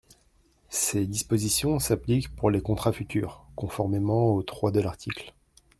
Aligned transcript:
Ces 0.71 1.05
dispositions 1.05 1.77
s’appliquent 1.77 2.35
pour 2.35 2.49
les 2.49 2.59
contrats 2.63 2.91
futurs, 2.91 3.45
conformément 3.55 4.33
au 4.33 4.41
trois 4.41 4.71
de 4.71 4.79
l’article. 4.79 5.35